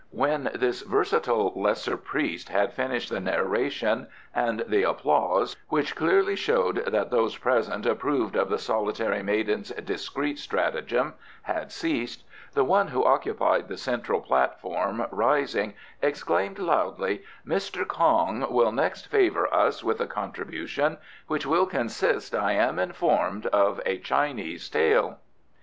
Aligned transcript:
When 0.09 0.49
this 0.55 0.81
versatile 0.81 1.53
lesser 1.55 1.95
priest 1.95 2.49
had 2.49 2.73
finished 2.73 3.09
the 3.11 3.19
narration, 3.19 4.07
and 4.33 4.61
the 4.67 4.81
applause, 4.81 5.55
which 5.69 5.95
clearly 5.95 6.35
showed 6.35 6.77
that 6.87 7.11
those 7.11 7.37
present 7.37 7.85
approved 7.85 8.35
of 8.35 8.49
the 8.49 8.57
solitary 8.57 9.21
maiden's 9.21 9.69
discreet 9.69 10.39
stratagem, 10.39 11.13
had 11.43 11.71
ceased, 11.71 12.23
the 12.53 12.63
one 12.63 12.87
who 12.87 13.05
occupied 13.05 13.67
the 13.67 13.77
central 13.77 14.21
platform, 14.21 15.05
rising, 15.11 15.75
exclaimed 16.01 16.57
loudly, 16.57 17.21
"Mr. 17.45 17.87
Kong 17.87 18.47
will 18.49 18.71
next 18.71 19.05
favour 19.05 19.53
us 19.53 19.83
with 19.83 20.01
a 20.01 20.07
contribution, 20.07 20.97
which 21.27 21.45
will 21.45 21.67
consist, 21.67 22.33
I 22.33 22.53
am 22.53 22.79
informed, 22.79 23.45
of 23.45 23.79
a 23.85 23.99
Chinese 23.99 24.67
tale." 24.67 25.19